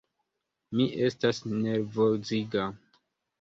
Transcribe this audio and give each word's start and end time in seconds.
Mi 0.79 0.87
estas 1.07 1.43
nervoziga. 1.51 2.65